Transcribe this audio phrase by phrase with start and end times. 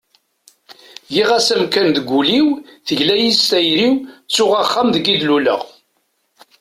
[1.13, 2.49] giɣ-as amkan deg ul-iw,
[2.87, 3.93] tegla-yi s tayri-w,
[4.27, 5.61] ttuɣ axxam deg i d-luleɣ